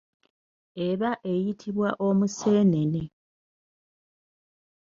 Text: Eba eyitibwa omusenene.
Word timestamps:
Eba 0.87 1.09
eyitibwa 1.31 1.89
omusenene. 2.07 3.03